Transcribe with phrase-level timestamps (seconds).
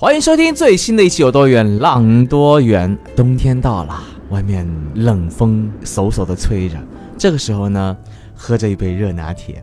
[0.00, 2.96] 欢迎收听最新的一期《有多远浪多远》。
[3.16, 4.00] 冬天到了，
[4.30, 4.64] 外面
[4.94, 6.78] 冷风嗖嗖的吹着，
[7.18, 7.96] 这个时候呢，
[8.32, 9.60] 喝着一杯热拿铁，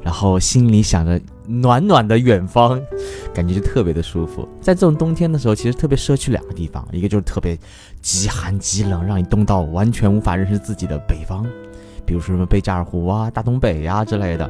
[0.00, 2.80] 然后心里想着暖暖的远方，
[3.34, 4.48] 感觉就特别的舒服。
[4.60, 7.58] 在这种冬天的时候，其实特别适合去两个地方，一个就是特别
[8.00, 11.44] 极寒极冷，让你冻到完全无法认识自己的北方，
[12.06, 14.48] 比如说什么贝加尔湖啊、大东北呀、之类的。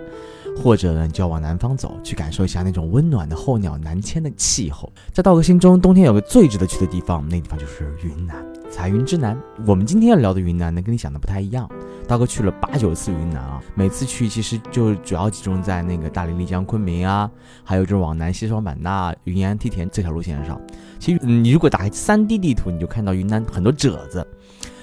[0.56, 4.92] 或者呢，你就要往南方走，去感受一下那种温暖的候鸟南迁的气候。
[5.12, 8.36] 在道哥心中，冬天有个最值得去的地方，那地方就是云南，
[8.70, 9.36] 彩云之南。
[9.66, 11.68] 我们今天要聊的云南呢，跟你想的不太一样。
[12.06, 17.30] 道哥去了八九次云南啊，每次去其实就主要集中在那个大理、丽江、昆明啊，
[17.64, 20.60] 还有就是往南西双版纳、云安、梯田这条路线上。
[20.98, 24.26] 其实你如果打开三 D 地图，你就看到云南很多褶子。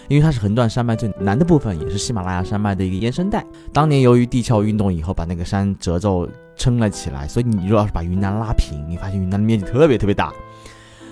[0.09, 3.45] 因为它是横断山脉最南的部分，也是喜马拉雅山脉的一个延伸带。
[3.71, 10.33] 当年由于地壳运动以后，把那个山褶皱撑了起来，所以你如果要是把云南拉平，你发现云南的面积特别特别大。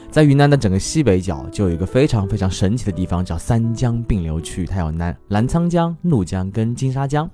[0.09, 4.66] 在云南的整个西北角，就有一个非常非常神奇的地方，叫三江并流区。
[4.66, 7.30] 它有南澜沧江、怒江跟金沙江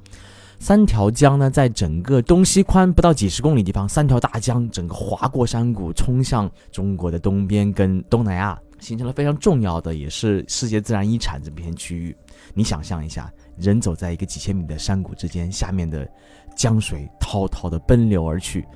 [0.60, 8.60] 三条江呢，在整个东西宽不到几十公里地方，三条大江整个划过山谷，冲向中国的东边跟东南亚。
[8.84, 12.16] 形成了非常重要的，也是世界自然遗产这片区域。
[12.54, 16.08] 你想象一下，人走在一个几千米的山谷之间，下面的
[16.56, 18.68] 江水滔滔的奔流而去，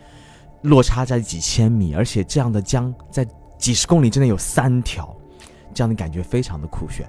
[0.62, 3.28] 落差在几千米，而且这样的江在
[3.60, 5.14] 几十公里之内有三条，
[5.74, 7.06] 这样的感觉非常的酷炫。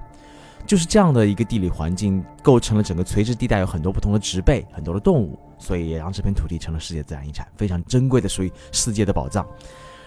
[0.67, 9.47] 就是这样的一个地理环境，构成了整个垂直地带有很多不同的植被，很多的动物，所以也让这片土地成了世界自然遗产，非常珍贵的，属于世界的宝藏。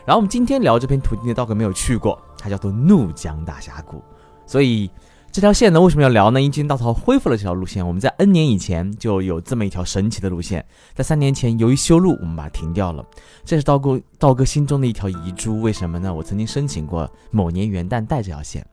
[0.05, 4.01] 然后我们今天聊这片土地呢，道哥没有去过，它叫做怒江大峡谷。
[4.47, 4.89] 所以
[5.31, 6.41] 这条线呢，为什么要聊呢？
[6.41, 7.85] 因为今天稻草恢复了这条路线。
[7.87, 13.05] 我们在 N 年以前就有这么一条神奇的路线，在三年前由于修路，我们把它停掉了。
[13.45, 15.61] 这是道哥道哥心中的一条遗珠。
[15.61, 16.13] 为什么呢？
[16.13, 18.65] 我曾经申请过某年元旦带这条线，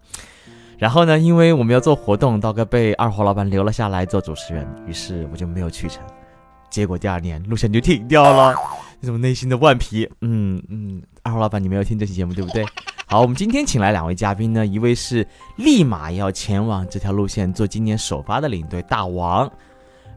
[0.79, 6.03] 然后呢，因为我们要做活动，道哥被二货老板留了下来做主持人，于是我就没有去成。
[6.71, 8.57] 结果第二年路线就停掉了。
[9.01, 12.65] 这种内心的顽皮，嗯嗯，二号老板，你没有听这期节目对不对？
[13.11, 15.27] 好，我们今天请来两位嘉宾呢，一位是
[15.57, 19.51] 立马要前往这条路线做今年首发的领队大王，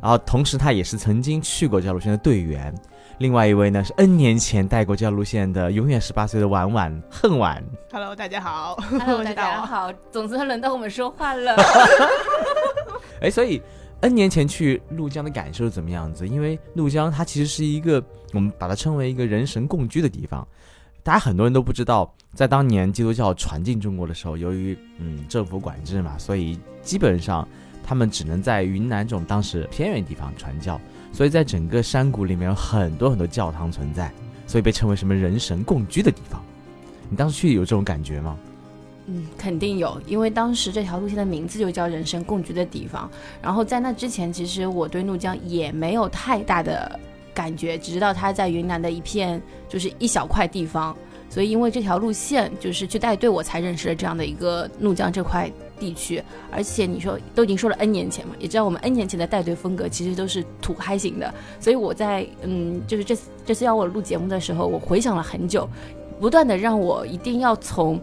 [0.02, 2.76] 然后同时他也是曾经去过这条路线的队员，
[3.20, 7.64] 另外一位呢是 N 年前带过这条路线的永远十八岁的婉婉恨婉。
[7.94, 8.76] Hello，大家好。
[8.76, 9.90] Hello，大家好。
[10.12, 11.56] 总算轮到我们说话了。
[13.22, 13.62] 哎，所以。
[14.02, 16.28] N 年前去怒江的感受是怎么样子？
[16.28, 18.04] 因为怒江它其实是一个
[18.34, 20.46] 我们把它称为一个人神共居的地方。
[21.04, 27.48] 大家很多人都不知道，在当年基督教传进中国的时候，由于嗯政府管制嘛，所以基本上
[27.84, 30.80] 他们只能在云南这种当时偏远地方传教。
[31.14, 34.10] 所以在整个山谷里面有很多很多教堂存在，
[34.48, 36.42] 所以被称为什么人神共居的地方。
[37.10, 38.38] 你当时去有这种感觉吗？
[39.08, 43.12] 嗯，肯定有，因为当时这条路线的名字就叫人神共居的地方。
[43.42, 46.98] 然后在那之前，其实我对怒江也没有太大的
[47.34, 50.96] 感觉，只知道它在云南的一片就是一小块地方。
[51.30, 55.50] 所以因为这条路线就是去带队，我才认识了这样的一个怒江这块
[55.80, 56.22] 地区。
[56.52, 61.34] 而且你说都已经说了 N 年前嘛，也知道我们 N 年前的带队风格其实都是土嗨型的。
[61.60, 65.70] 所以我在嗯，就是这次这次要我录节目的时候，我回想了很久，
[66.20, 68.00] 不断的让我一定要从。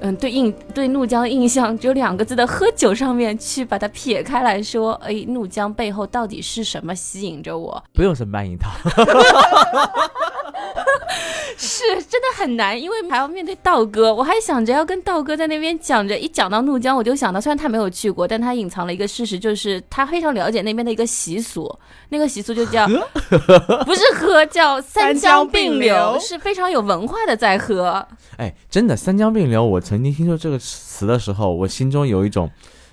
[0.00, 7.82] 嗯，对印对怒江印象只有两个字的喝酒上面去把它撇开来说，哎，怒江背后到底是什么吸引着我？
[7.92, 8.70] 不用什么半一套。
[11.56, 21.78] 是真的很难，因为还要面对道哥，我还想着要跟道哥在那边讲着，一讲到怒江，我就想到，虽然他没有去过，但他隐藏了一个事实，就是他非常了解那边的一个习俗，
[22.10, 28.06] 那个习俗就叫不是喝，叫三江并流，是非常有文化的在喝。
[28.36, 32.48] 哎，真的三江并流，我曾经听说这个词的时候，我心中有一种，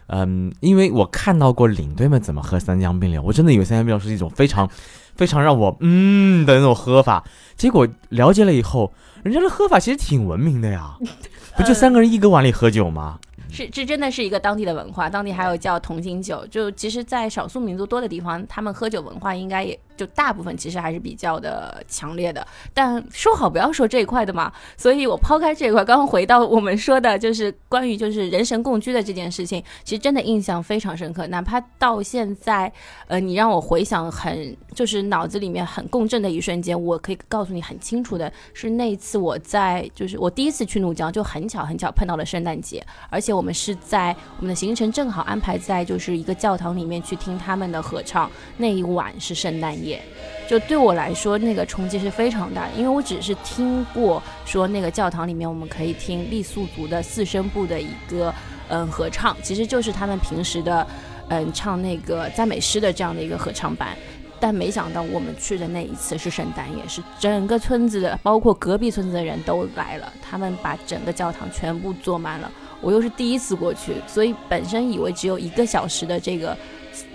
[0.08, 4.68] 嗯，因为我看到过领队们怎么喝三江并流，我真的以为三江并流是一种非常。
[5.16, 7.24] 非常让我嗯的那种喝法，
[7.56, 10.96] 结果了解了以后，人家的喝法其实挺文明的呀，
[11.56, 13.20] 不就三个人一个碗里喝酒吗？
[13.52, 32.72] 是，这真的是一个当地的文化，当地还有叫同心酒，就其实，在少数民族多的地方，他们喝酒文化应该也就大部分其实还是比较的强烈的，但说好不要说这一块的嘛，所以我抛开这一块，刚刚回到我们说的，就是关于就是人神共居的这件事情，其实真的印象非常深刻，哪怕到现在，
[33.08, 49.85] 呃，你让我回想很就是脑子里面很共振的一瞬间，我可以告诉你很清楚的是那一次我在就是我第一次去怒江，就很巧很巧碰到了圣诞节，而且我们是在我们的行程正好安排在就是一个教堂里面去听他们的合唱，那一晚是圣诞夜。
[50.48, 58.32] 就对我来说，那个冲击是非常大的，因为我只是听过说那个教堂里面我们可以听傈僳族的四声部的一个
[58.70, 60.86] 嗯合唱，其实就是他们平时的
[61.30, 63.98] 嗯唱那个赞美诗的这样的一个合唱版。
[64.40, 72.52] 但没想到我们去的那一次是圣诞夜，是整个村子的，包括隔壁村子的人都来了，他们把整个教堂全部坐满了。
[72.82, 76.56] 我又是第一次过去，所以本身以为只有一个小时的这个。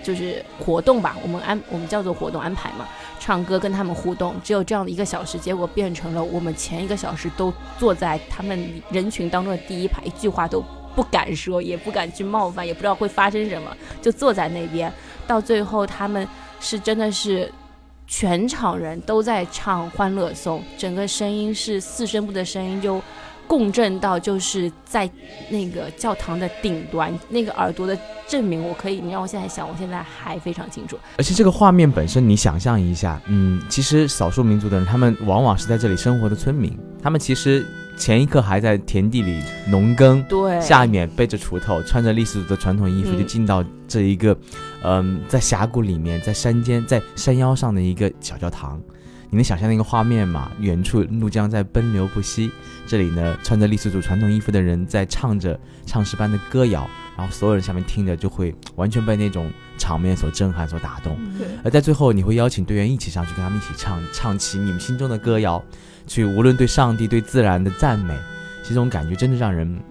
[0.03, 2.87] 就是活动吧，我们安我们叫做活动安排嘛，
[3.19, 10.63] 唱歌跟他们互动，只有这样的一个小时，结果变成了我们前一个小时都坐在他们人群当中的第一排，一句话都
[10.95, 14.91] 不敢说，也不敢去冒犯，也不知道会发生什么，就坐在那边。
[15.25, 16.27] 到最后，他们
[16.59, 17.51] 是真的是
[18.07, 23.01] 全场人都在唱欢乐颂，整个声音是四声部的声音就。
[23.51, 25.09] 共振到就是在
[25.49, 30.97] 那个教堂的顶端，那个耳朵的证明，我可以，你让我现在想，我现在还非常清楚。
[31.17, 37.65] 而且这个画面本身，你想象一下，嗯，其实少数民族的人，他们往往是在这里生活的村民，他们其实
[37.97, 44.33] 前一刻还在田地里农耕，对，下面背着锄头，穿着傈僳族的传统衣服，就进到这一个，
[44.81, 48.81] 嗯，在峡谷里面，在山间，在山腰上的一个小教堂。
[49.31, 50.51] 你能想象那个画面吗？
[50.59, 52.51] 远处怒江在奔流不息，
[52.85, 56.85] 这里呢穿着傈僳族传统衣服的人在唱着唱诗般的歌谣，
[57.17, 61.17] 然后所有人下面听着就会完全被那种场面所震撼、所打动。
[61.63, 65.63] 而在最后，你会邀请队员一起上去跟他们一起唱，唱起你们心中的歌谣，
[66.05, 68.13] 去无论对上帝、对自然的赞美，
[68.61, 69.81] 其实这种感觉真的让人。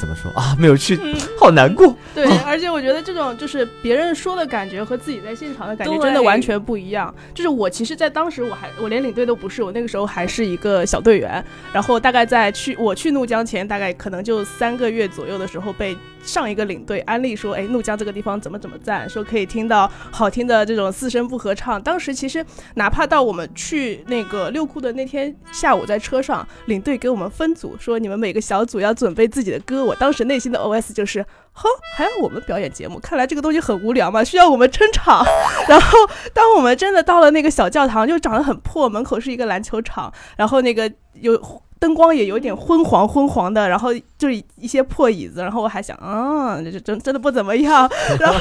[0.00, 0.56] 怎么说啊？
[0.58, 0.98] 没有去，
[1.38, 1.94] 好难过。
[2.14, 7.14] 对，而且我觉得这种就是别人说的感觉和自己在现场的感觉真的完全不一样。
[7.34, 11.44] 就是我其实，在当时我还我连领队都不是，我那个时候还是一个小队员。
[11.72, 15.94] 然后大概在去我去怒江前，大概可能就三个月左右的时候被。
[16.22, 21.80] 上一个领队安利说：“哎，怒江这个地方怎么怎么赞，说可以听到好听的这种四声部合唱。
[21.82, 22.44] 当时其实
[22.74, 29.84] 哪怕到我们去那个六库的那天下午，在车上，领队给我们分组，说你们每个小组要准备自己的歌。
[29.84, 32.98] 我当时内心的 OS 就是：呵，还要我们表演节目？
[32.98, 35.24] 看来这个东西很无聊嘛，需要我们撑场。
[35.68, 35.98] 然后
[36.34, 41.40] 当我们真的到了那个小教堂，就长得很破，门口是一个篮球场，然后那个有。”
[41.80, 47.90] 灯光也有点昏黄昏黄的，然后就是一些破椅子，然后我还想，嗯，这真真的不怎么样，
[48.20, 48.38] 然后，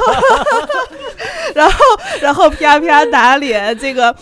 [1.56, 1.78] 然后，
[2.22, 4.16] 然后啪啪打脸，这个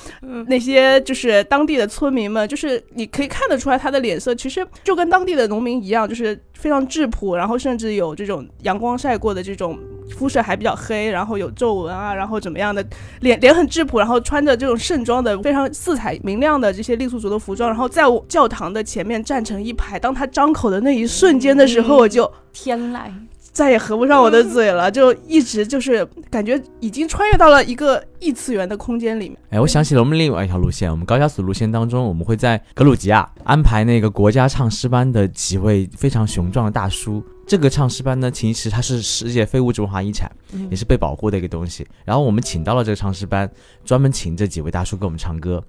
[0.48, 9.78] 那些就是当地的村民们，就是你可以看得出来他的脸色，其实就跟当地的农民一样，就是非常质朴，然后甚至有这种阳光晒过的这种。
[10.18, 12.82] 肤色还比较黑，然后有皱纹啊，然后怎么样的，
[13.20, 20.00] 脸脸很质朴，然后穿着这种盛装的非常色彩明亮的这些傈僳族的服装，然后在教堂的前面站成一排。
[20.00, 23.12] 当他张口的那一瞬间的时候，我就天籁。
[23.58, 29.36] 再也合不上我的嘴了，就一直就是感觉已经穿越到了一个异次元的空间里面。
[29.50, 37.24] 哎，我想起了我们另外一条路线，我们高加索路线当中，我们会在格鲁吉亚安排那个国家唱诗班的几位非常雄壮的大叔。
[37.48, 40.32] 这个唱诗班呢，其实它是世界非物质文化遗产，
[40.70, 41.84] 也是被保护的一个东西。
[42.06, 43.50] 然后我们请到了这个唱诗班，
[43.84, 45.64] 专门请这几位大叔给我们唱歌。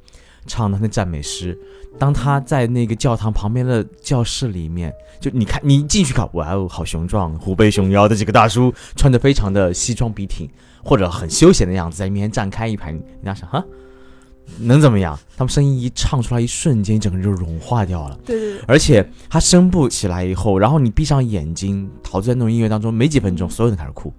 [0.46, 1.58] 唱的那赞美诗，
[1.98, 10.48] 当他在那个教堂旁边的教室里面，就你看，你进去看，哇哦，好雄壮，虎背熊腰的几个大叔，穿着非常的西装笔挺，
[10.82, 13.62] 或者很休闲的样子，在面前站开一排，你家想哈，
[14.58, 15.18] 能怎么样？
[15.36, 18.18] 他们声音一唱出来，一瞬间，整个人就融化掉了。
[18.24, 18.62] 对对对。
[18.66, 24.12] 而且他声部起来以后，然后你闭上眼睛，陶醉在那种音乐当中，没几分钟，所有人开始哭。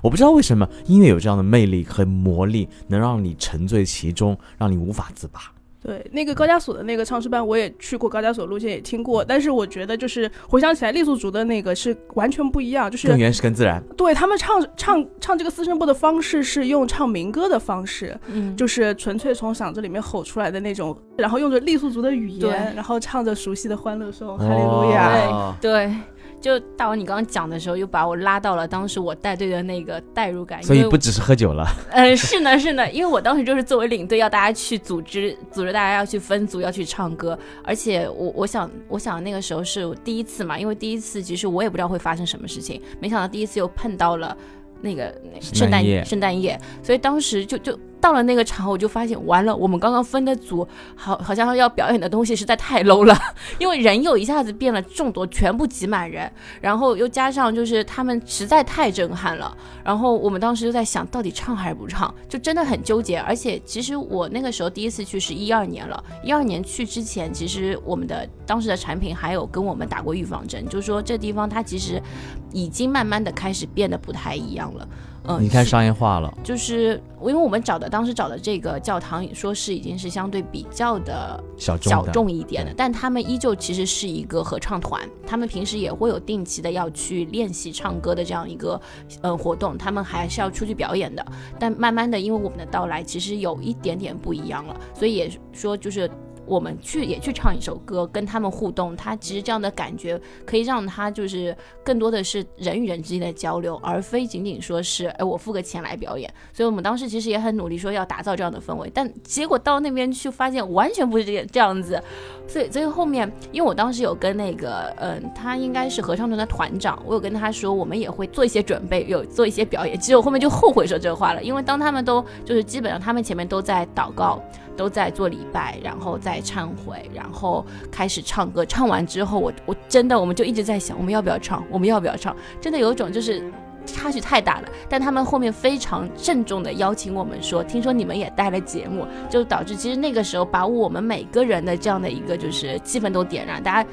[0.00, 5.40] 我不知道为什么音乐有这样的魅力和魔力，能让你沉醉其中，让你无法自拔。
[5.82, 13.82] 对，那个高加索的那个唱诗班，我也去过高加索路线也听过，但是我觉得就是回想起来，傈僳族的那个是完全不一样，就是更原始、更自然。
[13.96, 25.92] 对他们唱唱唱这个四声部的方式是用唱民歌的方式，嗯，就是纯粹从嗓子里面吼出来的那种，然后用着傈僳族的语言，然后唱着熟悉的欢乐颂，哈利路亚，对。
[26.42, 30.62] 就大王，你刚刚讲的时候，又把我拉到了当时我带队的那个代入感。
[30.62, 31.64] 所以不只是喝酒了。
[31.92, 37.38] 嗯， 是呢，是呢，因为我当时就是作为领队，要大家去组织，组织大家要去分组，要去唱歌。
[37.62, 44.36] 而且我我想，我想那个时候是第一次嘛，因为第一次其实我也不知道会发生什么事情，没想到第一次又碰到了
[44.80, 47.78] 那个圣诞夜，圣诞夜，所以当时就就。
[48.02, 50.66] 到了那个场，我就发现完了，我们刚刚分的组
[50.96, 53.16] 好好像要表演的东西实在太 low 了，
[53.60, 56.30] 因为人又一下子变了众多，全部挤满人，
[56.60, 63.20] 然后又加上就是他们实在太震撼了，然后我们当时就在想到底唱还是不唱，就真的很纠结。
[63.20, 72.02] 而且其实我那个时候第一次去是一二年了，一二年去之前，其实我们的当时的产品还有跟我们打过预防针，就是说这地方它其实
[72.50, 74.88] 已经慢慢的开始变得不太一样了。
[75.24, 88.80] 嗯，你看商业化了，就是因为我们找的当时找的这个教堂，说是已经是相对比较的小众小众一点的，但他们依旧其实是一个合唱团，他们平时也会有定期的要去练习唱歌的这样一个
[89.20, 91.24] 呃活动，他们还是要出去表演的。
[91.58, 96.10] 但慢慢的，因为我们的到来，其实有一点点不一样了，所以也说就是。
[96.46, 106.32] 我们去也去唱一首歌，跟他们互动，他其实这样的感觉可以让他就是更多的是人与人之间的交流，而非仅仅说是哎我付个钱来表演。
[106.52, 112.02] 所以我们当时其实也很努力说要打造这样的氛围，但结果到那边去发现完全不是这这样子。
[112.48, 119.98] 所以所以后面，因为我当时有跟那个嗯，他应该是合唱团的团长，我有跟他说我们也会做一些准备，有做一些表演。
[119.98, 124.42] 其实我后面就后悔说这话了，因为当他们都就是基本上他们前面都在祷告。
[124.76, 128.64] 都在做礼拜，然后再忏悔，然后开始唱歌。
[128.64, 131.64] 唱完之后，我我真的我们就一直在想，我们要不要唱？
[131.70, 132.36] 我们要不要唱？
[132.60, 133.50] 真的有一种就是
[133.84, 134.68] 差距太大了。
[134.88, 143.88] 但他们后面非常郑重的邀请我们说，听说你们也带了节目，就导致其实那个时候把我们每个人的这样的一个就是气氛都点燃，大家。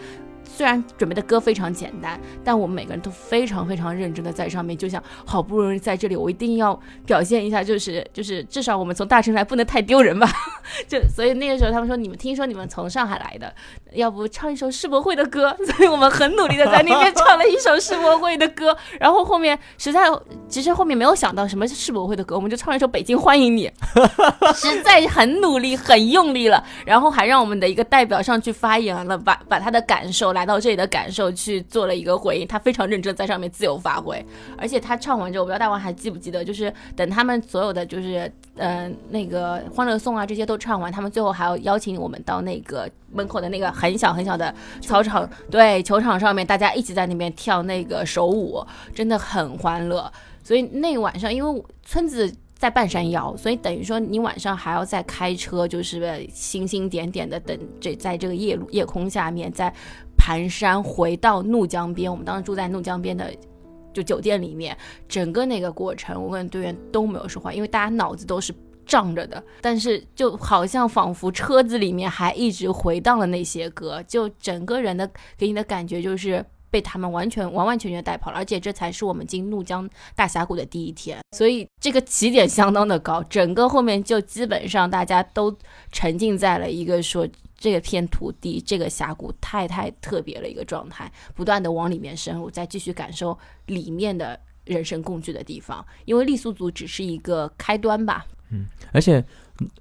[0.52, 10.28] 虽然准备的歌非常简单，但我们每个人都非常非常认真的在上面，就想好不容易在这里，我一定要表现一下，就是就是至少我们从大城来不能太丢人吧。
[10.88, 13.54] 就所以那个时候他们说你们听说你们从上海来的，
[13.94, 15.56] 要不唱一首世博会的歌？
[15.66, 18.76] 所以我们很努力的在那边唱了一首世博会的歌。
[19.00, 20.02] 然后后面实在
[20.48, 23.70] 其实后面没有想到什么是世博会的歌，我们就唱了一首《北京欢迎你》，
[24.56, 26.64] 实在很努力很用力了。
[26.86, 30.30] 然后还让我们的一个代表上去发言了，把把他的感受。
[30.34, 34.24] 来到这里的感受去做了一个回应，他非常认真在上面自由发挥，
[34.58, 48.64] 而且他唱完之后，我不知道大王还记不记得，就是等他们所有的就是呃那个欢乐颂啊这些都唱完，他们最后还要邀请我们到那个门口的那个很小很小的操场，对球场上面，大家一起在那边跳那个手舞，
[48.94, 50.12] 真的很欢乐。
[50.44, 52.32] 所以那晚上，因为村子。
[52.60, 59.74] 在半山腰，所以等于说你晚上还要再开车，就是星星点点的等这在这个夜夜空下面，在
[60.18, 62.12] 盘山回到怒江边。
[62.12, 63.34] 我们当时住在怒江边的
[63.94, 64.78] 就酒店里面，
[65.08, 68.54] 整个那个过程，我跟队员都没有说话，因为大家脑子都是
[68.86, 69.44] 胀着的。
[69.62, 76.46] 但是就好像仿佛车子里面还一直回荡了那些歌，就整个人的给你的感觉就是。
[76.72, 85.52] 被他们完全完完全全带跑了，而且这才是我们进怒江大峡谷的第一天，所以这个起点相当的高，整个后面就基本上大家都
[85.92, 87.28] 沉浸在了一个说
[87.60, 93.38] 这个片土地、这个峡谷太太特别的一个状态，不断的往里面深入，再继续感受
[93.68, 98.26] 里面的人生共聚的地方，因为傈僳族只是一个开端吧。
[98.52, 99.24] 嗯，而且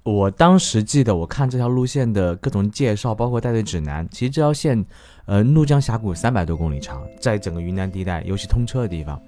[0.03, 4.85] 我当时记得我看这条路线的各种介绍，包括带队指南，其实这条线。
[5.25, 9.21] 呃，怒江峡谷三百多公里长，在整个云南地带尤其通车的地方，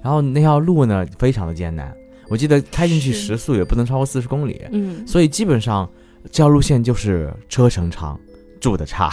[0.00, 1.92] 然后那条路呢非常的艰难，
[2.28, 5.90] 我记得开进去时速也不能超过四十公里，嗯，所以基本上
[6.24, 8.18] 这条路线就是车程长，
[8.60, 9.10] 住的差。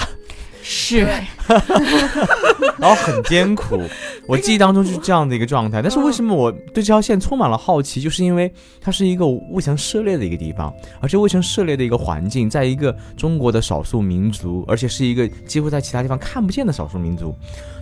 [0.69, 1.07] 是，
[2.77, 3.81] 然后很艰苦，
[4.27, 5.81] 我记忆当中就是这样的一个状态。
[5.81, 8.01] 但是为什么我对这条线充满了好奇？
[8.01, 17.33] 就是因为它是一个未曾涉猎的一个地方，而且未曾涉猎的一个环境，在一个中国的少数民族，而且是一个几乎在其他地方看不见的少数民族，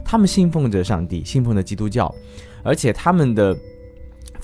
[0.03, 2.13] 他们信奉着上帝，信奉着基督教，
[2.61, 3.57] 而且他们的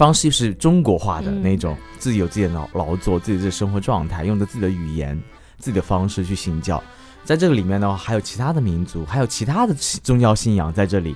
[0.02, 5.16] 方式是中国化的那种，自己有自己的劳劳作，自己的生活状态，用着自己的语言、
[5.60, 6.84] 自己的方式去信教。
[7.24, 11.16] 在这个里面呢，还有其他的民族，还有其他的宗教信仰在这里，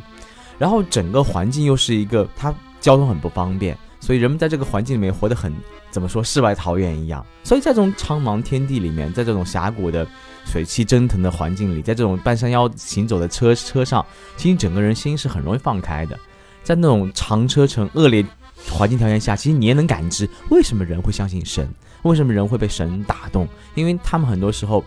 [0.60, 5.52] 然后整个环境又是一个，它交通很不方便，所以人们在这个环境里面活得很
[5.90, 7.26] 怎么说世外桃源一样。
[7.44, 10.08] 所以在这种苍茫天地里面，在这种峡谷的
[10.46, 14.06] 水汽蒸腾的环境里，在这种半山腰行走的车车上，
[14.38, 16.16] 其实整个人心是很容易放开的。
[16.64, 18.24] 在那种长车程、恶劣
[18.72, 21.68] 环境条件下，其实你也能感知为什么人会相信神，
[22.04, 24.84] 为什么人会被神打动，因为他们很多时候。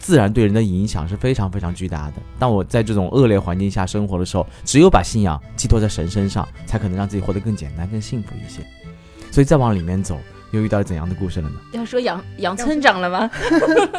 [0.00, 2.14] 自然对人的影响是非常非常巨大的。
[2.38, 8.64] 当我在这种恶劣环境下生活的时候，只有把信仰寄托在神身上，才可能让自己活得更简单、更幸福一些。
[9.32, 10.16] 所以再往里面走，
[10.52, 11.56] 又遇到怎样的故事了呢？
[11.72, 13.28] 要说杨杨村长了吗？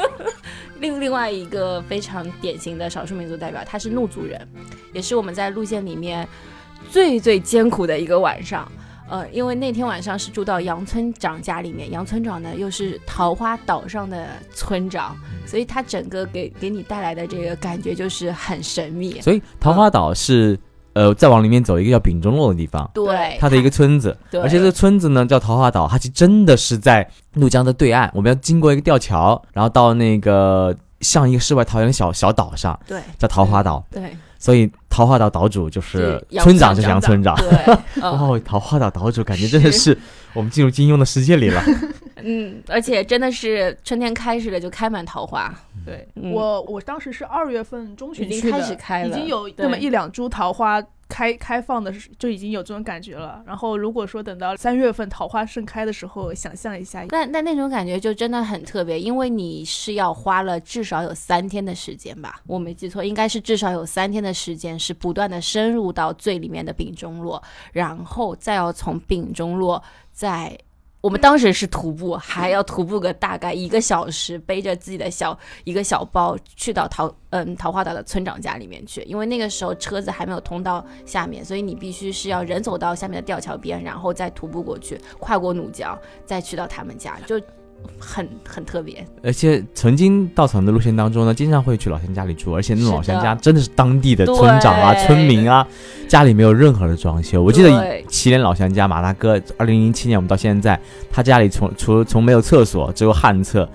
[0.79, 4.47] 另另外一个非常典型的少数民族代表，他是怒族人，
[4.93, 6.25] 也是我们在路线里面
[6.89, 8.65] 最最艰苦的一个晚上。
[9.09, 19.19] 呃，因为那天晚上是住到杨村长家里面，杨村长呢又是桃花岛上的村长，所以他整个给给你带来的这个感觉就是很神秘。
[19.19, 20.57] 所以桃花岛是
[20.93, 37.35] 呃再往里面走一个叫丙中洛的地方，对，它的一个村子，对而且这个村子呢叫桃花岛，它其实真的是在怒江的对岸，我们要经过一个吊桥，然后到那个像一个世外桃源的小小岛上，对叫桃花岛，对所以桃花岛岛主就是村长，就是杨村长。
[37.35, 38.03] 对， 嗯。
[38.03, 39.95] 哦，桃花岛岛主感觉真的是。
[40.33, 41.59] 我们进入金庸的世界里了。
[42.23, 45.51] 嗯，而且真的是春天开始了就开满桃花，
[45.83, 49.09] 对、嗯我，我当时是二月份中旬已经，开始开了。
[49.09, 50.79] 已经有那么一两株桃花
[51.09, 53.43] 开开放的，就已经有这种感觉了。
[53.45, 67.41] 然后如果说等到三月份桃花盛开的时候，想象一下，那那那种感觉就真的很特别，因为你是要花了至少有三天的时间吧，我没记错，应该是至少有三天的时间，是不断的深入到最里面的丙中洛，
[67.73, 70.57] 然后再要从丙中洛再。
[71.01, 87.39] 我们当时是徒步，还要徒步个大概一个小时，背着自己的小一个小包去到桃嗯桃花岛的村长家里面去，因为那个时候车子还没有通到下面，所以你必须是要人走到下面的吊桥边，然后再徒步过去，跨过怒江，再去到他们家，就
[87.97, 89.05] 很很特别。
[89.23, 95.67] 而且曾经稻草人的路线当中呢，经常会去老乡家里住，而且那种老乡家真的是当地的村长啊、村民啊，
[96.07, 97.41] 家里没有任何的装修。
[97.41, 100.79] 我记得对祁连老乡家马大哥，二零零七年我们到现在，
[101.11, 103.69] 他家里从除从没有厕所，只有旱厕。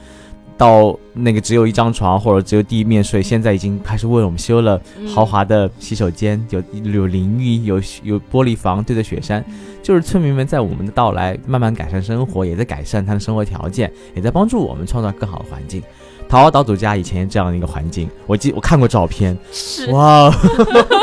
[0.56, 9.44] 到那个只有一张床或者只有地面睡，现在已经开始为我们修了嗯豪华的洗手间，有有淋浴，有有玻璃房对着雪山，
[9.82, 15.82] 就是村民们在我们的到来慢慢改善生活，也在改善他的生活条件，也在帮助我们创造更好的环境。
[16.28, 20.30] 桃花岛主家以前这样的一个环境，我记我看过照片， 是哇，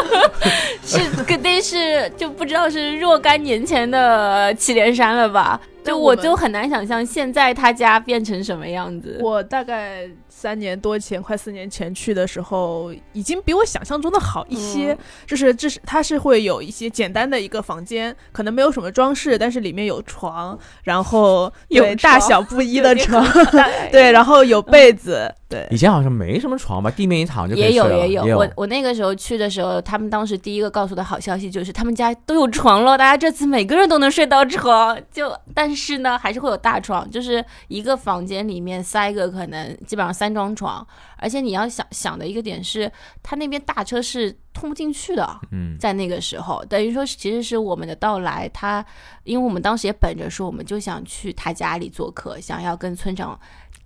[0.84, 5.60] 是肯定是就不知道是若干年前的祁连山了吧？
[5.84, 9.18] 就我就很难想象现在他家变成什么样子。
[9.22, 14.94] 我大概三年多前，快四年前去的时候，已经比我想象中的好一些。
[14.94, 25.68] 嗯就是这是它是会有一些简单的一个房间，可能没有什么装饰，但是里面有床，然后有大小不一的床， 对对，然后有被子，对。
[25.70, 34.98] 以前好像没什么床吧，地面一躺就也有也有，我我那个时候去的时候，他们当时第一个告诉的好消息就是他们家都有床了，大家这次每个人都能睡到床。
[35.12, 40.86] 就但是呢，还是会有大床，就是一个房间里面塞个可能基本上三张床，
[41.18, 45.40] 而且你要想想的一个点是，他那边大车是通不进去的。
[45.52, 48.84] 嗯，在那个时候，等于说是其实是我们的到来，他
[49.24, 53.38] 因为我们当时也本着说，我们就想去他家里做客，想要跟村长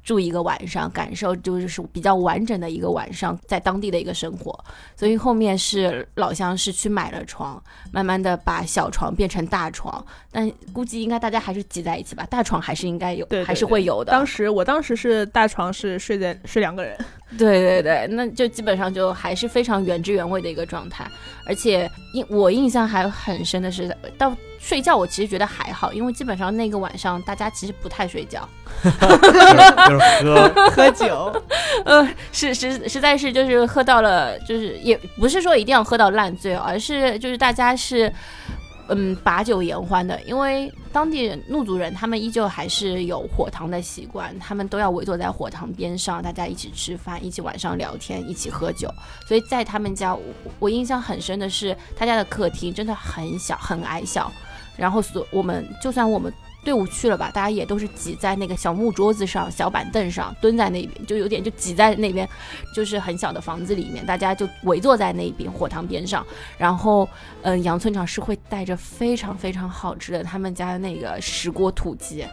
[0.05, 4.57] 住一个晚上，感受就是比较完整的一个晚上在当地的一个生活。
[4.95, 14.11] 所以后面是老乡是去买了床，慢慢的把小床变成大床，但估计应该大家还是挤在一起吧，大床还是应该有，对对还是会有的。
[14.11, 16.95] 当时我当时是大床是睡在睡两个人，
[17.37, 21.05] 对对对，那就基本上就还是非常原汁原味的一个状态，
[21.45, 28.47] 而且印我印象还很深的是，到睡觉我其实觉得还好，因为基本上那个晚上大家其实不太睡觉，
[28.83, 31.43] 就是喝，喝酒，
[31.85, 38.11] 呃，是实实在是就是喝到了，就是也不是说一定要喝到烂醉，而是就是大家是。
[38.89, 48.87] 嗯，把酒言欢的，因为当地人怒族人他们依旧还是有火塘的习惯，他们都要围坐在火塘边上，大家一起吃饭，一起晚上聊天，一起喝酒。
[49.27, 50.21] 所以在他们家，我
[50.59, 54.31] 我印象很深的是，他家的客厅真的很小，很矮小。
[54.77, 56.31] 然后所我们就算我们
[56.65, 62.27] 队伍去了吧，大家也都是挤在那个小木桌子上、小板凳上，蹲在那边，就有点就挤在那边，
[62.73, 66.25] 就是很小的房子里面，大家就围坐在那边火塘边上。
[66.57, 67.07] 然后，
[67.43, 72.25] 嗯、杨村长是会带着非常非常好吃的他们家的那个石锅土鸡。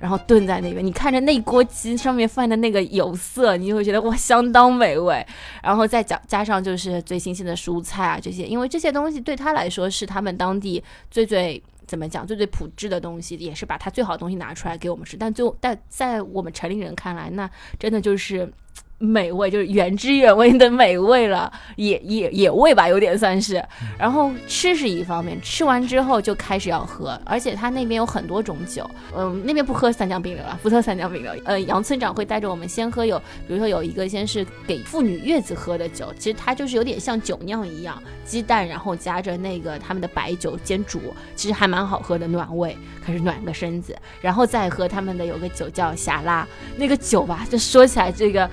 [0.00, 5.24] 然后炖在那边，你看着那锅鸡上面放的那个油色，你就会觉得哇，相当美味。
[5.62, 15.16] 然后再加加上就是最新鲜的蔬菜啊这些，因为这些东西对他来说是他们当地最最怎么讲最最朴质的东西，也是把他最好的东西拿出来给我们吃。
[15.16, 18.52] 但最后但在我们城里人看来，那真的就是。
[18.98, 23.62] 美味就是原汁原味的美味了，野野野味吧，有点算是。
[23.98, 31.34] 然后吃是一方面，吃完之后就开始要喝，而且他那边有很多种酒，嗯，那边不喝三江冰流了，不喝三江冰流。
[31.44, 48.48] 呃，杨村长会带着我们先喝有，比如说有一个先是给妇女月子喝的酒，其实它就是有点像酒酿一样，鸡蛋然后加着那个他们的白酒煎煮，其实还蛮好喝的，暖胃，开始暖个身子，然后再喝他们的有个酒叫霞拉，那个酒吧，就说起来这个。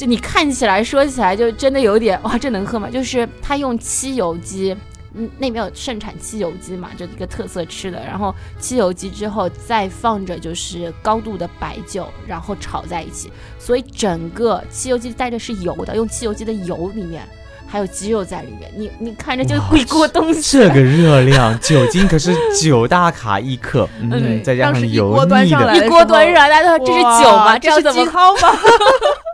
[0.00, 2.88] 就你看起来说起来就真的有点哇，这能喝吗？
[2.88, 4.74] 就是他用漆油鸡
[5.12, 8.02] 嗯，那边有盛产汽油鸡嘛，就一个特色吃的。
[8.06, 17.22] 然后汽油鸡之后再放着就是高度的白酒，然后炒在一起，所以整个汽油鸡带着是油的，用汽油鸡的油里面
[17.66, 20.40] 还有鸡肉在里面，你你看着就一锅东西。
[20.40, 27.58] 这个热量，酒精可是九大卡一克，嗯，再加上油腻的，一锅端上来，大家说这是酒吗？
[27.58, 28.48] 这是鸡汤吗？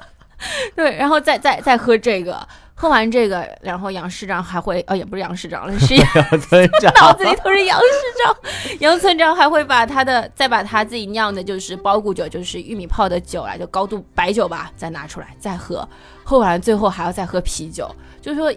[0.77, 2.47] 对，然后再再再喝这个。
[2.79, 7.87] 喝完这个，然后杨市长还会，哦，也不是杨市长了，是 杨村长， 脑子里都是杨市
[8.23, 8.37] 长。
[8.81, 15.89] 杨村长还会把他的，再把他自己酿的，就是包谷酒，就是玉米泡的酒啊，就高度白酒吧，再拿出来再喝。
[16.23, 18.53] 喝完最后还要再喝啤酒，就是说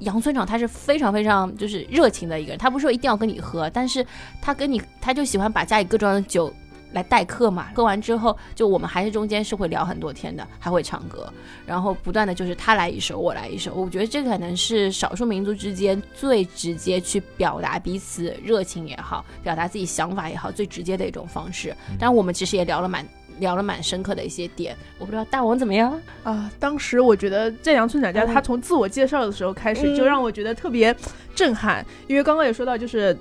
[0.00, 4.04] 杨村长他是非常非常就是热情的一个人，他不是说一定要跟你喝，但是
[4.40, 6.52] 他跟你他就喜欢把家里各种的酒。
[6.92, 11.32] 来代客嘛，喝完之后，就我们还是中间是会聊很多天的，还会唱歌，
[11.66, 13.74] 然后不断的就是他来一首，我来一首。
[13.74, 21.74] 我觉得这可能是少数民族之间最直接去表达彼此热情也好，表达自己想法也好，最直接的一种方式。
[21.98, 23.06] 当然，我们其实也聊了蛮
[23.38, 24.76] 聊了蛮深刻的一些点。
[24.98, 26.52] 我不知道大王怎么样啊？
[26.58, 30.94] 当时我觉得在杨村长家，他从自我介绍的时候开始，就让我觉得特别
[31.34, 33.16] 震撼，因为刚刚也说到就是。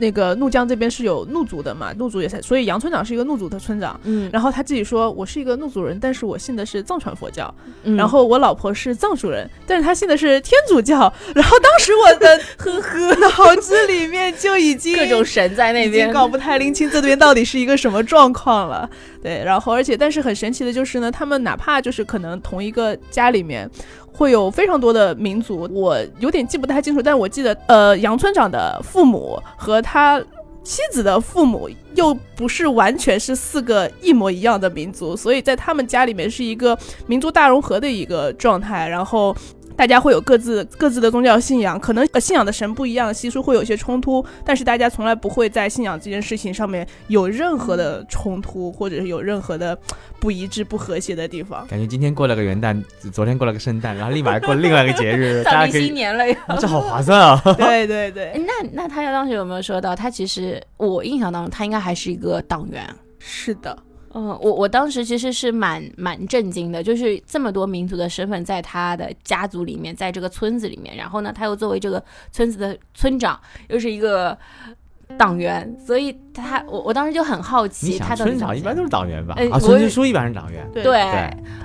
[0.00, 3.98] 那个怒江这边是有怒族的嘛，怒族也才，所以杨村长是一个怒族的村长。
[4.04, 7.54] 嗯，然后他自己说，我是一个怒族人，但是我信的是藏传佛教。
[7.84, 11.12] 嗯，然后我老婆是藏族人，但是他信的是天主教。
[11.34, 18.88] 然后当时我的呵呵脑子里面就已经各种神在那边，搞不太拎清这边到底是一个什么状况了。
[19.22, 23.70] 对，然后而且但是很神奇的就是呢，他们哪怕就是可能同一个家里面。
[24.20, 30.20] 会有非常多的民族，我有点记不太清楚，但我记得，呃，杨村长的父母和他
[30.62, 39.34] 妻子的父母又不是完全是四个一模一样的民族，所以在他们家里面是一个民族大融合的一个状态，然后。
[39.80, 49.74] 大家会有各自各自的宗教信仰，可能信仰的神不一样，习俗会有些冲突，但是大家从来不会在信仰这件事情上面有任何的冲突，或者是有任何的
[50.18, 51.66] 不一致、不和谐的地方。
[51.66, 52.78] 感觉今天过了个元旦，
[53.10, 57.40] 昨天过了个圣诞，然后立马过 另外一个节日， 大家可以新年了呀，这好划算啊！
[57.56, 62.86] 对 对对，那那他当时有没有说到，他其实我印象当中，他应该还是一个党员。
[63.18, 63.74] 是的。
[64.12, 74.36] 嗯，我我当时其实是蛮蛮震惊的，就是这么多民族的身份在他的家族里面，在这个村子里面，然后呢，他又作为这个村子的村长，又是一个。
[75.18, 79.34] 党员，所以他我我当时就很好奇，他的村长一般都是党员吧？
[79.50, 80.66] 啊，村支书一般是党员。
[80.72, 81.02] 对对，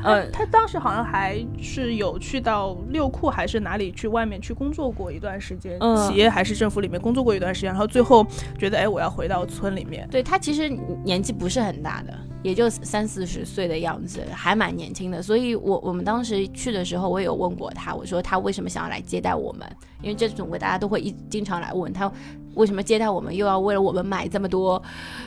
[0.04, 8.26] 嗯，他当时好像还是有去到六库还是哪里去外面去工作过一段时间，企业还是政府里面工作过一段时间，然后最后
[8.58, 10.08] 觉得哎，我要回到村里面。
[10.12, 10.70] 对他其实
[11.04, 15.22] 年纪不是很大的，也就三四十岁的样子，还蛮年轻的。
[15.22, 19.68] 所以我我们当时去的时候，我也有问过他，我说他为什么想要来接待我们？
[20.02, 22.12] 因为这种大家都会一经常来问他。
[22.56, 24.82] 为什么接待我们又要为了我们买这么多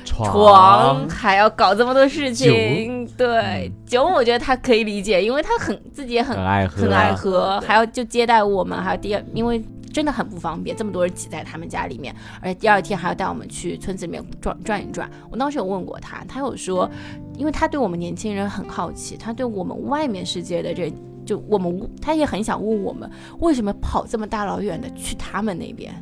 [0.04, 3.06] 床，还要搞这么多事情？
[3.16, 9.62] 对，酒我觉得他可以理解，因为他很自己也很爱喝，很爱喝，还要就接待我们，还有第二，因为
[9.92, 15.10] 真的很不方便，这么多人挤在他们家里面，而且第二天还要带我们去村子里面转转一转。
[15.30, 16.88] 我当时有问过他，他有说，
[17.36, 20.92] 因为他对我们年轻人很好奇，他对我们外面世界的这
[21.26, 23.10] 就我们，他也很想问我们
[23.40, 25.92] 为什么跑这么大老远的去他们那边。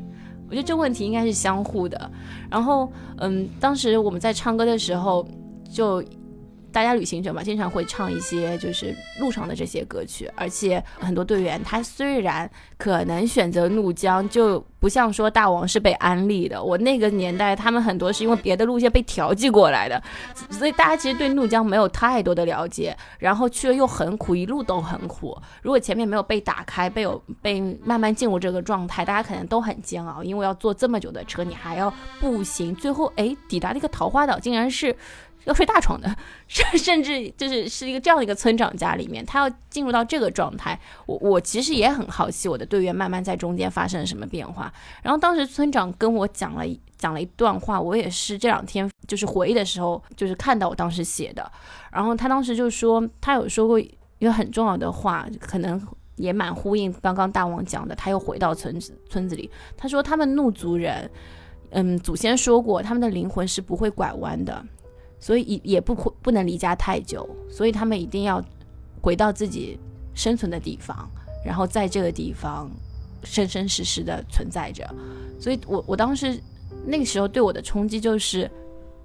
[0.49, 2.11] 我觉得这问题应该是相互的。
[2.51, 5.27] 然后，嗯，当时我们在唱歌的时候，
[5.71, 6.03] 就。
[6.73, 16.63] 大家旅行者嘛，经常会唱一些就是路上的这些歌曲，而且很多队员他虽然可能选择怒江，就不像说大王是被安利的。
[16.63, 20.03] 我那个年代，他们很多是因为别的路线被调剂过来的，
[20.51, 22.95] 所以大家其实对怒江没有太多的了解。
[23.19, 25.35] 然后去了又很苦，一路都很苦。
[25.63, 34.95] 如果前面没有被打开，被有被慢慢进入这个状态，大家可能都很煎熬，因为要坐这么久的车，你还要步行，最后哎抵达那个桃花岛，竟然是。
[35.47, 36.15] 要睡大床的，
[36.49, 44.73] 甚甚至就是是一个这样一个村长家里面，他要进入到这个状态，我我其实也很好奇，我的队员慢慢在中间发生了什么变化。
[45.03, 46.65] 然后当时村长跟我讲了
[46.99, 51.51] 讲了一段话，我也是这两天就是回忆的时候，就是看到我当时写的。
[51.93, 53.89] 然后他当时就说，他有说过一
[54.21, 55.81] 个很重要的话，可能
[56.17, 57.95] 也蛮呼应刚刚大王讲的。
[57.95, 61.09] 他又回到村子村子里，他说他们怒族人，
[61.71, 64.65] 嗯，祖先说过，他们的灵魂是不会拐弯的。
[65.19, 68.43] 所以也也不不能离家太久，所以他们一定要
[69.01, 69.79] 回到自己
[70.15, 71.09] 生存的地方，
[71.45, 72.71] 然后在这个地方
[73.25, 74.89] 生生世世的存在着。
[75.39, 76.41] 所以我我当时
[76.87, 78.51] 那个时候对我的冲击就是，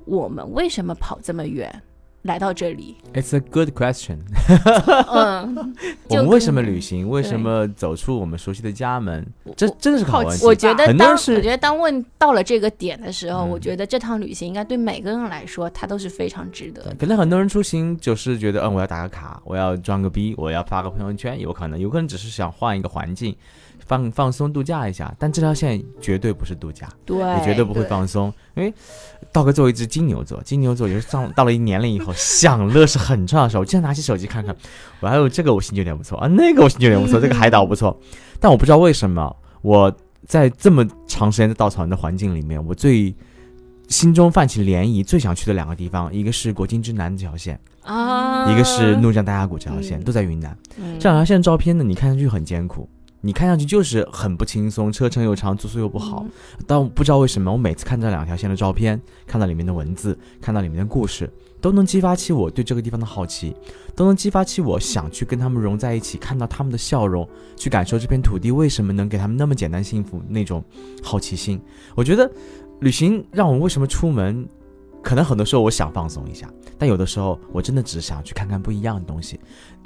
[0.06, 1.82] 我们为什么跑这么远？
[2.24, 4.20] 来到这里？It's a good question。
[5.12, 5.74] 嗯，
[6.10, 7.10] 我们为什么旅行？
[7.10, 9.26] 为什么走出我们熟悉的家门？
[9.58, 10.46] 这真的是好问题。
[10.46, 16.96] 我觉得当我觉得当问到了这个点的时候，我觉得这趟旅行应该对每个人来说，它都是非常值得。
[17.00, 23.36] 可能很多人出行就是觉得，嗯，我要打个卡，我要装个逼，我要发个朋友圈，有可能，有可能只是想换一个环境。
[23.92, 28.74] 放放松度假一下，但这条线绝对不是度假，对，你绝对不会放松，因为
[29.34, 33.62] 道哥作为一只金牛座，金牛座也是上到了一年龄以后，享乐是很重要的时候。
[33.62, 34.56] 我经常拿起手机看看，
[35.02, 38.00] 我还有这个我心情有点不错啊，那个我心情有点不错， 这个海岛不错，
[38.40, 39.94] 但我不知道为什么我
[40.26, 43.14] 在这么长时间的稻草人的环境里面，我最
[43.90, 50.58] 心中泛起涟漪，最想去的两个地方，一个是国境之南这条线啊，一个是怒江大峡谷这条线，都在云南。
[50.98, 52.88] 这两条线的照片呢，你看上去很艰苦。
[53.24, 56.26] 你看上去就是很不轻松，车程又长，住宿又不好。
[56.66, 61.32] 但不知道为什么，我每次看这两条线的照片，看到里面的文字，看到里面的故事，
[61.62, 63.56] 都能激发起我对这个地方的好奇，
[63.96, 70.64] 都能激发起我想去跟他们融在一起，看到他们的笑容，去感受这片土地为什么能给他们那么简单幸福那种
[71.04, 71.62] 好奇心。
[71.96, 72.30] 我觉得
[72.80, 74.48] 旅行让我为什么出门，
[75.04, 79.40] 可能很多时候我想放松一下，但有的时候我真的只是想去看看不一样的东西。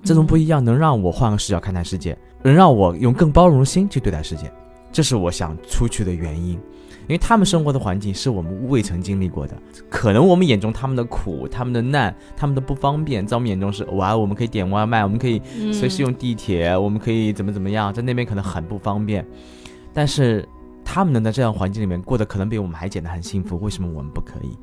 [0.03, 2.17] 这种不一样能让我换个视角看待世界，
[2.49, 4.51] 能让我用更包容的心去对待世界，
[4.91, 6.59] 这是我想出去的原因。
[7.07, 9.55] 因为他们生活的环境是我们未曾经历过的，
[9.91, 15.39] 可能我们眼中他们的苦、他们的难、他们的不方便，在我们眼中是哇，我们可以点外卖，我们可以
[15.71, 19.23] 随时用地铁，我们可以怎么怎么样，在那边可能很不方便。
[19.93, 20.47] 但是
[20.83, 24.57] 他们能在这样环境里面过得可能比我们还简单、很幸福，为什么我们不可以？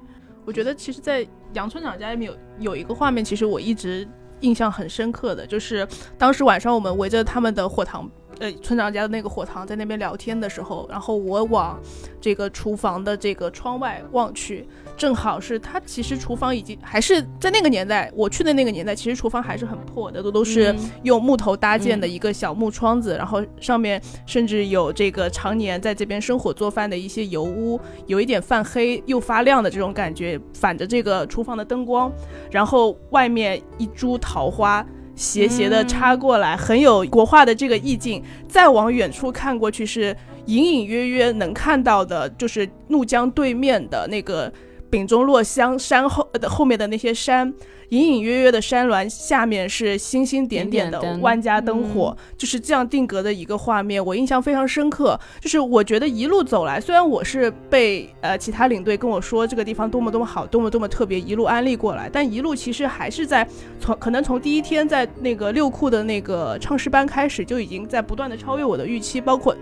[0.45, 4.09] 我觉得其实，在杨村长家里面有有一个画面，其实我一直。
[4.42, 5.87] 印象很深刻的就是
[6.18, 8.09] 当时晚上我们围着他们的火塘。
[8.42, 11.78] 呃，村长家的那个火塘，在那边聊天的时候，然后我往
[12.20, 15.78] 这个厨房的这个窗外望去，正好是他。
[15.87, 20.74] 其实厨房已经还是在那个年代，我去的那个年代，其实厨房还是很破的，都都是
[21.05, 32.12] 用木头搭建的一个小木窗子，然后上面甚至有这个常年在这边生火做饭的一些油污，有一点泛黑又发亮的这种感觉，反着这个厨房的灯光，
[32.50, 34.85] 然后外面一株桃花。
[35.14, 38.22] 斜斜的插过来，很有国画的这个意境。
[38.48, 44.53] 再往远处看过去，是隐隐约约能看到的，就是怒江对面的那个
[44.92, 47.52] 丙中洛乡山后的后面的那些山。
[47.88, 55.18] 隐隐约约的山峦下面是星星点点的万家灯火，就是这样定格的一个画面，我印象非常深刻。
[55.42, 63.46] 就是我觉得一路走来，虽然我是被呃其他领队跟我说这个地方多么多么好，多么多么特别，一路安利过来，但一路其实还是在
[63.78, 69.55] 从可能从第一天在那个六库的那个唱诗班开始，就已经在不断的超越我的预期，包括。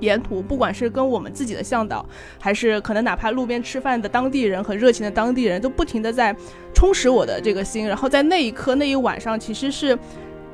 [0.00, 2.04] 沿途，不管是跟我们自己的向导，
[2.40, 6.34] 还是可能哪怕路边吃饭的当地人和热情的当地人，都不停的在
[6.74, 7.86] 充实我的这个心。
[7.86, 9.98] 然后在那一刻那一晚上，其实是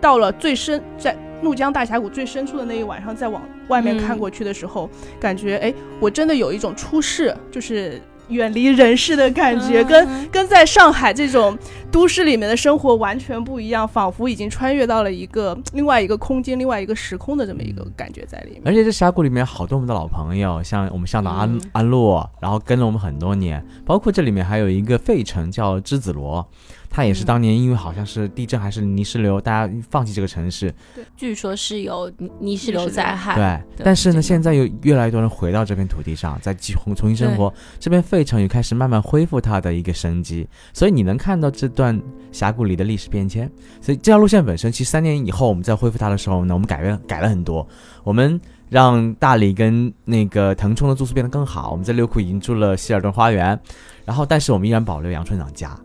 [0.00, 4.88] 到了最深，在怒江大峡谷最深处的那一晚上，再往外面看过去的时候，
[5.20, 8.00] 感觉哎，我真的有一种出世，就是。
[8.28, 11.56] 远离人世的感觉，跟跟在上海这种
[11.90, 18.62] 都市里面的生活完全不一样，仿佛已经穿越到了一个另外一个空间、另外一个时空的这么一个感觉在里面。
[18.64, 26.46] 而且这峡谷里面好多我们的老朋友，像我们向导安安洛，然后跟了我们很多年，包括这里面还有一个费城叫栀子罗。
[26.94, 30.72] 它也是当年因为好像是地震还是泥石流，大家放弃这个城市。
[30.94, 33.34] 对，据说是有泥石流灾害。
[33.34, 37.52] 对，但是呢，现在有越来越多人回到这片土地上，在重重新生活。
[37.80, 43.50] 这边费城也开始慢慢恢复它的一个生机，所以你能看到这段峡谷里的历史变迁。
[43.80, 47.66] 所以这条路线本身，其实三年以后我们在恢复它的时候呢，我们改变改了很多。
[48.04, 51.72] 我们让大理跟那个腾冲的住宿变得更好。
[51.72, 53.58] 我们在六库已经住了希尔顿花园，
[54.04, 55.76] 然后但是我们依然保留杨村长家。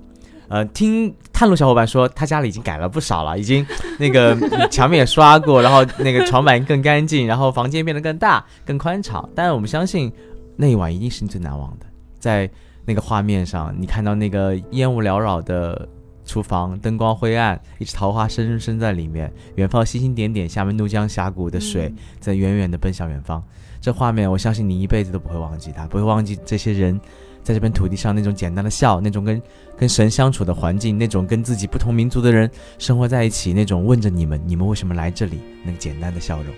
[0.49, 3.65] 呃，听探路小伙伴说，他家里已经改了不少了，已经
[3.99, 4.35] 那个
[4.69, 9.29] 墙面也刷过，然后那个床板更干净，然后房间变得更大、更宽敞。
[9.35, 10.11] 但是我们相信，
[10.55, 11.85] 那一晚一定是你最难忘的。
[12.17, 12.49] 在
[12.85, 15.87] 那个画面上，你看到那个烟雾缭绕的
[16.25, 23.43] 厨房，灯光灰暗，一只桃花深深深在里面，远方星星点点，下面怒江峡谷的水在远远的奔向远方。
[23.79, 26.99] 这画面，我相信你一辈子都不会忘记它，不会忘记这些人。
[27.49, 29.41] 在这片土地上，那种简单的笑，那种跟
[29.75, 35.39] 跟神相处的环境，那种跟自己不同民族的人生活在一起，那种问着你们，你们为什么来这里？
[35.65, 36.53] 那个简单的笑容，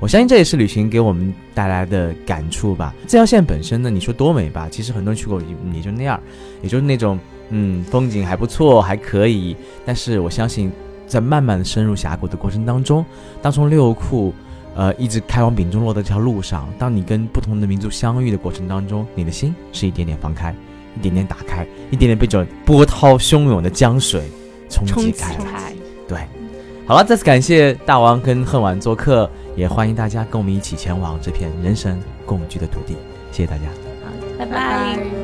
[0.00, 2.92] 我相信这也是旅行给我们带来的感触吧。
[3.06, 4.68] 这条线本身呢，你说多美吧？
[4.68, 5.40] 其实很多人去过
[5.72, 6.20] 也就那样，
[6.62, 7.16] 也就是那种
[7.50, 9.56] 嗯，风景还不错，还可以。
[9.86, 10.68] 但是我相信，
[11.06, 13.06] 在慢慢的深入峡谷的过程当中，
[13.40, 14.34] 当从六库。
[14.74, 20.54] 呃，一直开往丙中洛的这条路上，当你跟不同的民族相遇的过程当中，你的心是一点点放开，
[20.96, 24.22] 一点点打开，一点点被这波涛汹涌的江水
[24.68, 25.72] 冲击冲击开来。
[26.08, 26.18] 对，
[26.86, 32.94] 好了，再次感谢大王跟恨晚做客，也欢迎大家跟我们一起前往这片人神共居的土地。
[33.30, 33.64] 谢谢大家。
[34.38, 35.23] 拜拜拜。